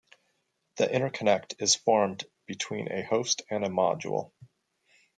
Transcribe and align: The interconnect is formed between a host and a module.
The 0.77 0.87
interconnect 0.87 1.61
is 1.61 1.75
formed 1.75 2.25
between 2.47 2.91
a 2.91 3.03
host 3.03 3.43
and 3.51 3.63
a 3.63 3.67
module. 3.69 4.31